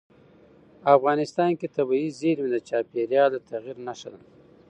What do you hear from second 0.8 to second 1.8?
افغانستان کې